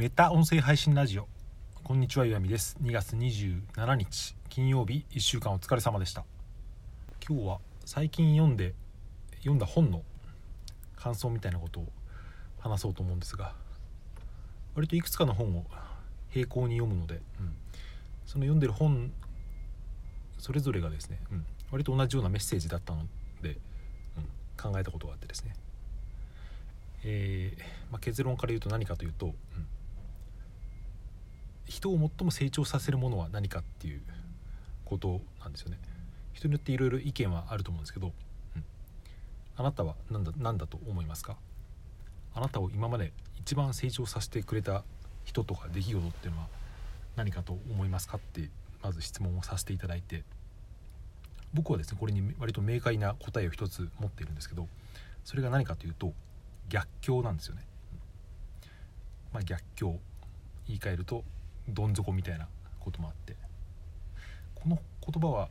[0.00, 1.28] メタ音声配信ラジオ。
[1.84, 2.78] こんにちは岩見です。
[2.82, 6.24] 2月27日金曜日1週間お疲れ様でした。
[7.28, 8.72] 今日は最近読んで
[9.40, 10.00] 読んだ本の
[10.96, 11.88] 感想みたいなことを
[12.60, 13.52] 話そうと思うんですが
[14.74, 15.66] 割といくつかの本を
[16.34, 17.54] 並行に読むので、うん、
[18.24, 19.12] その読んでる本
[20.38, 23.02] それぞれがですね、うん、割と同じようなメッセージだったの
[23.42, 23.58] で、
[24.16, 25.52] うん、考えたことがあってですね。
[27.04, 27.60] えー、
[27.92, 29.32] まあ、結論から言うと何かというと、うん、
[31.70, 34.02] 人を最も成長させるものは何かっていう
[34.84, 35.78] ことなんですよね。
[36.34, 38.12] 人によっていろいろ意見はあると思うんですけど、
[38.56, 38.64] うん、
[39.56, 41.36] あなたは何だ何だと思いますか？
[42.34, 44.82] あなたを今まで一番成長させてくれた
[45.24, 46.48] 人とか出来事っていうのは
[47.16, 48.50] 何かと思いますかって
[48.82, 50.24] まず質問をさせていただいて。
[51.52, 54.68] 僕はですねこれに割と明快な答えを一つ持っているんですけど
[55.24, 56.12] それが何かというと
[56.68, 57.62] 逆境なんですよね、
[59.32, 59.98] まあ、逆境。
[60.68, 61.24] 言い換えると
[61.70, 62.48] どん底みたいな
[62.78, 63.36] こともあって。
[64.54, 65.48] この言葉は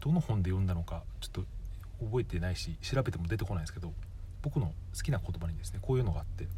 [0.00, 1.44] どの本で読んだのかちょっと
[2.04, 3.92] 覚えてないし調べても出てこないですけど
[4.42, 6.48] 僕の好きな言葉にですねこういうのがあって。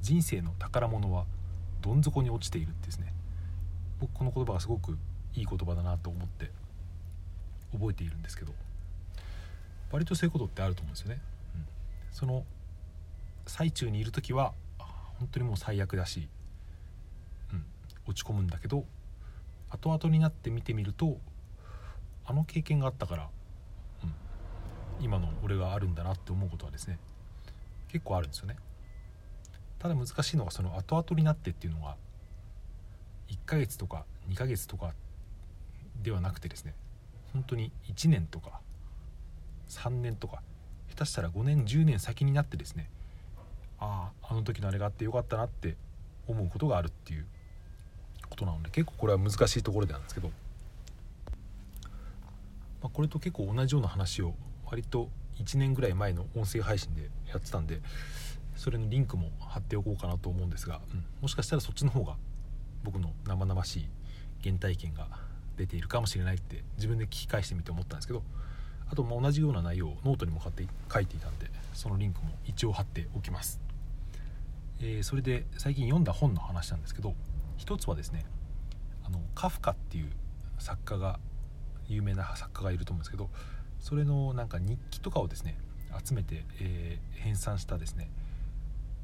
[0.00, 1.26] 人生の宝物は
[1.82, 3.12] どん底に落ちているってですね。
[4.00, 4.98] 僕この言葉がすごく
[5.34, 6.50] いい言葉だなと思って
[7.72, 8.52] 覚えているんですけど。
[9.90, 11.20] 割とそういうことってあると思うんですよね。
[12.12, 12.44] その
[13.46, 14.52] 最中にいる時は
[15.18, 16.28] 本当にもう最悪だし、
[18.06, 18.84] 落ち込むんだけど
[19.70, 21.18] 後々になって見てみると
[22.24, 23.28] あの経験があったから、
[24.02, 24.14] うん、
[25.04, 26.98] 今の俺があるんだなって思うことはですね
[27.88, 28.56] 結構あるんですよね。
[29.78, 31.96] ただ難しいのがその後々になってっていうのが
[33.28, 34.94] 1ヶ月とか2ヶ月とか
[36.02, 36.74] ではなくてですね
[37.32, 38.60] 本当に1年とか
[39.68, 40.42] 3年とか
[40.88, 42.90] 下手したら5年10年先になってですね
[43.78, 45.76] あああの時のあれがあってよかったなって
[46.26, 47.26] 思うことがあるっていう
[48.36, 50.28] ことなので結構これは難しいところでなんですけど、
[52.82, 54.34] まあ、これと結構同じような話を
[54.66, 55.08] 割と
[55.42, 57.80] 1年ぐらい前の音声配信でやってたんで
[58.56, 62.16] それのリンクも貼っておこうかなと思うんですが、うん、もしかしたらそっちの方が
[62.84, 63.88] 僕の生々しい
[64.42, 65.08] 原体験が
[65.56, 68.22] 出ているかもしれないって自分で聞き返してみて思ったんですけど
[68.88, 73.60] あと同じような内容をノートにもって書いていたんでそのリンクも一応貼っておきます、
[74.80, 77.14] えー、それで最近読んだ本の話なんですけど
[77.56, 78.24] 一つはですね
[79.04, 80.10] あのカフカっていう
[80.58, 81.18] 作家が
[81.88, 83.30] 有名な作家がいると思うんですけど
[83.80, 85.58] それのなんか日記とかをですね
[86.04, 88.10] 集めて、えー、編纂したですね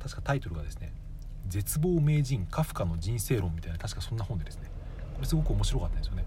[0.01, 0.93] 確かタイトルがですね
[1.49, 4.71] 「絶望名人カフカの人生論」みたいな確かそんな本でですね
[5.15, 6.25] これすごく面白かったんですよね、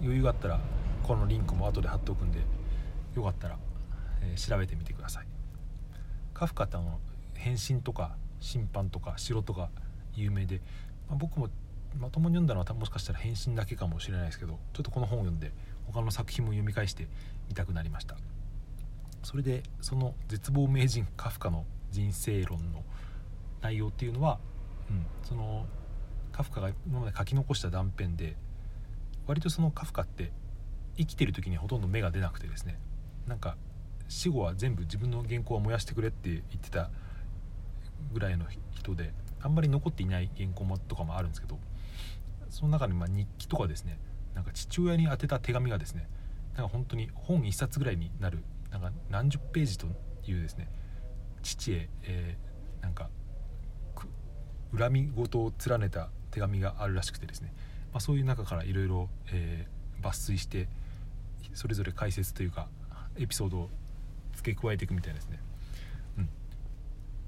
[0.00, 0.60] うん、余裕があったら
[1.02, 2.40] このリンクも後で貼っておくんで
[3.14, 3.58] よかったら、
[4.22, 5.26] えー、調べてみてください。
[6.34, 7.00] カフカってあの
[7.32, 9.70] 変身とか審判とか城とか
[10.16, 10.60] 有名で、
[11.08, 11.48] まあ、僕も
[11.98, 15.52] まともに読んだのはもしかしたら変身だけかもしれないですけどちょっとこの本を読んで
[15.86, 17.08] 他の作品も読み返して
[17.48, 18.16] みたくなりました。
[19.22, 22.84] それでその絶望名人カフカの人生論の
[23.60, 24.38] 内容っていうのは、
[24.88, 25.66] うん、その
[26.32, 28.36] カフカが今まで書き残した断片で
[29.26, 30.30] 割とそのカフカって
[30.96, 32.78] 生きてる時にほとんど芽が出なくてですね。
[33.26, 33.56] なんか
[34.08, 36.90] 死後は全部自分の原稿は燃やしてくれって言ってた
[38.12, 41.58] ぐらいの人であんまり残っていない原稿もとかもあるんですけど
[42.50, 43.98] その中にま日記とかですね
[44.34, 46.08] なんか父親に宛てた手紙がですね
[46.56, 49.86] なんか本当に本1冊ぐらいになるなんか何十ページと
[50.26, 50.68] いうですね
[51.42, 53.08] 父へ、えー、なんか
[54.76, 57.52] 恨み事を連ねた手紙があるらしくてですね、
[57.92, 59.08] まあ、そういう中からいろいろ
[60.02, 60.68] 抜粋して
[61.54, 62.68] それぞれ解説というか
[63.16, 63.70] エピソードを
[64.34, 65.40] 付け加えていくみたいですね。
[66.18, 66.28] うん、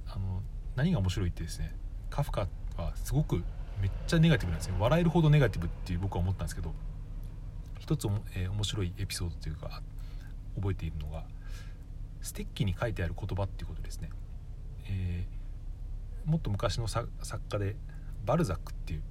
[0.06, 0.42] あの
[0.76, 1.74] 何が面白いってですね
[2.10, 3.44] カフカはすごく
[3.80, 4.74] めっちゃネガティブなんですよ。
[4.78, 6.74] 笑えるほどネガティブっていう僕は思ったんですけど
[7.78, 9.82] 一つ、えー、面白いエピソードというか
[10.56, 11.24] 覚えているのが
[12.20, 14.10] ステッキに書いてある言葉っていうことですね、
[14.88, 17.08] えー、もっと昔の作
[17.48, 17.76] 家で
[18.26, 19.02] バルザックっていう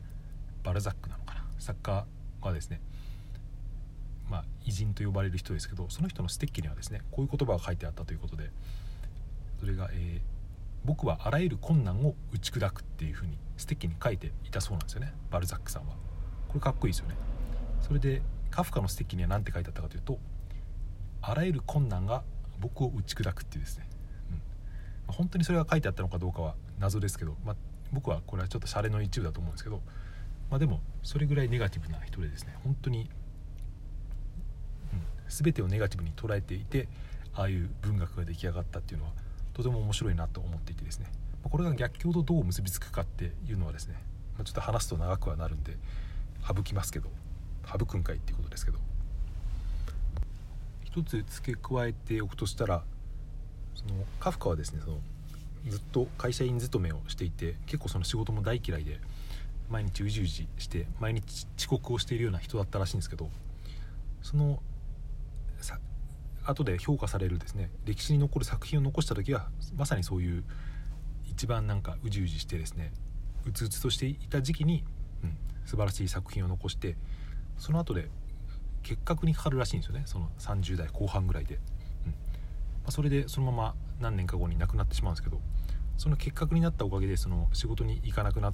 [0.63, 1.45] バルザックなのかな？
[1.59, 2.05] 作家
[2.44, 2.81] がですね
[4.29, 8.49] まあ、偉人と呼ばれる人ですけどその人のステッキにはですねこういう言葉が書いてあったということで
[9.57, 10.21] それが、えー
[10.87, 15.95] 「僕はあらゆる困難を打ち砕く」っていうふうにステッキに書いていたそうなんですよねバルザックさんは。
[16.47, 17.15] これかっこいいですよね。
[17.81, 20.17] それでカフカのステッキには何て書いてあったかというと
[21.21, 22.23] 「あらゆる困難が
[22.59, 23.89] 僕を打ち砕く」っていうですね、
[24.31, 24.41] うんま
[25.09, 27.55] あ、本当にそれが書いてあったのかどうかは謎ですけど、まあ、
[27.91, 29.81] 僕はこれはちょっとシャレの一部だと思うんですけど、
[30.49, 33.09] まあ、でもそれぐらいネガティブな人でですね本当に
[34.93, 36.87] うん全てをネガティブに捉えていて
[37.33, 39.11] ああいう文学が出来上がったっていうのは
[39.57, 41.07] とても面白いなと思っていてですね。
[41.44, 43.95] これが逆境とどう結びつくかっていうのはですね
[44.44, 45.77] ちょっと話すと長くはなるんで
[46.45, 47.09] 省きますけど
[47.65, 48.80] 省くんかいっていうことですけど。
[50.98, 52.83] 一つ付け加えておくとしたら
[53.75, 54.98] そのカフカはですねその
[55.68, 59.00] ずっと会社員勤めをしていて結構その仕事も大嫌いで
[59.69, 63.30] 毎日うじうじして毎日遅刻をしているような人だったらしいんですけど
[64.24, 64.59] その
[66.49, 67.69] 後で評価されるですね。
[67.85, 70.44] 歴史に残る作品を残した時はまさにそういう
[71.25, 72.91] 一番なんかうじうじしてですね
[73.45, 74.83] うつうつとしていた時期に、
[75.23, 76.95] うん、素晴らしい作品を残して
[77.57, 78.09] その後で
[78.83, 80.03] 結核にかかるらしいんですよね。
[80.05, 82.11] その30代後半ぐらいで、うん。
[82.11, 82.15] ま
[82.88, 85.41] あ、それでそのまま何年か後に亡くなってしまうんですけど
[85.97, 88.53] その結核になったおかげでその仕事に行かなくな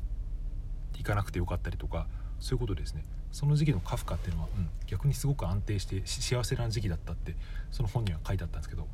[0.94, 2.07] 行かなくてよかったりとか
[2.40, 7.35] そういうことですねその時期のカフカっていうのは、うん、逆にすごく安定して幸せな時期だったって
[7.71, 8.88] その本には書いてあったんですけど、ま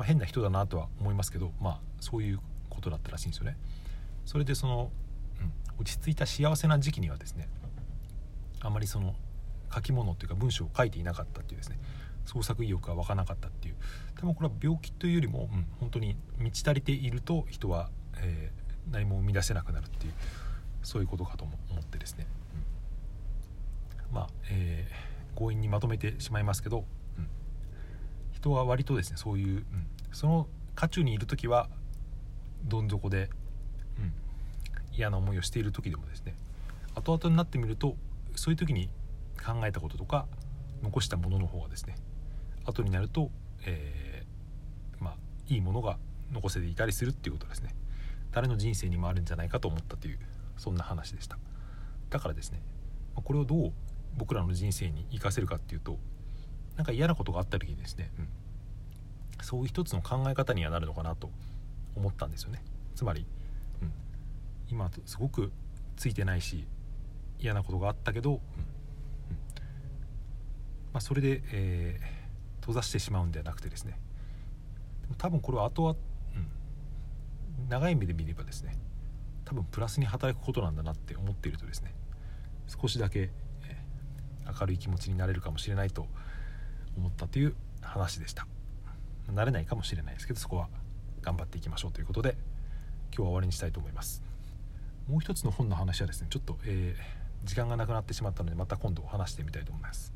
[0.00, 3.56] あ、変な人だなとは思いますけどまあそういうことだったらしいんですよね。
[4.26, 4.90] それでその、
[5.40, 7.48] うん、落ち着いた幸せな時期にはですね
[8.60, 9.14] あまりその
[9.74, 11.78] 書き物というか文章を書いていなかったっていうですね
[12.26, 13.76] 創作意欲が湧かなかったっていう
[14.16, 17.88] 多分これは病気というよりも、うん、本当に満ち足りていると人は、
[18.18, 20.12] えー、何も生み出せなくなるっていう
[20.82, 22.26] そういうことかと思ってですね、
[25.38, 26.84] 強引にまとめてしまいますけど、
[27.16, 27.28] うん、
[28.32, 29.64] 人は割とですねそういう、うん、
[30.10, 31.68] その渦中にいる時は
[32.64, 33.30] どん底で、
[33.98, 34.12] うん、
[34.92, 36.34] 嫌な思いをしている時でもですね
[36.96, 37.94] 後々になってみると
[38.34, 38.90] そういう時に
[39.44, 40.26] 考えたこととか
[40.82, 41.94] 残したものの方がですね
[42.64, 43.30] 後になると、
[43.64, 45.98] えー、まあいいものが
[46.32, 47.74] 残せていたりするっていうことですね。
[48.32, 50.18] 誰の人生にもあるんじゃないかと思ったという
[50.58, 51.38] そんな話でした。
[52.10, 52.60] だからですね
[53.14, 53.72] これをどう
[54.16, 55.98] 僕らの人生に生かせるかっていうと
[56.76, 58.28] なんか嫌なことがあった時にですね、うん、
[59.42, 61.30] そういう一つの考え方にはなるのかなと
[61.96, 62.62] 思ったんですよね。
[62.94, 63.26] つまり、
[63.82, 63.92] うん、
[64.70, 65.52] 今すごく
[65.96, 66.66] ついてないし
[67.40, 68.38] 嫌なことがあったけど、うん
[70.92, 73.98] まあ、それで、えー、閉ざしてしまうんではなくてですね
[75.16, 78.76] 多分これは後は、うん、長い目で見ればですね
[79.44, 81.94] 多分プラスに働くことなんだなって思っているとですね
[82.66, 83.30] 少しだけ、
[84.60, 86.06] 明るい気持ちになれるかもしれないと
[86.96, 88.46] 思ったという話でした。
[89.32, 90.68] なれないかもしれないですけどそこは
[91.20, 92.30] 頑張っていきましょうということで
[93.14, 94.22] 今日は終わりにしたいと思います。
[95.08, 100.12] もう一つの本の話はですねちょっと、えー、時間がなくなってしまったのでまた今度話してみたいと思います。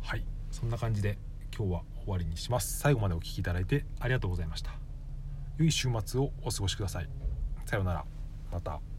[0.00, 1.18] はいそんな感じで
[1.56, 2.78] 今日は終わりにします。
[2.78, 4.72] 最後までお聴きいただいてありがとうございました。
[5.58, 7.08] 良い週末をお過ごしください。
[7.66, 8.04] さようなら。
[8.52, 8.97] また。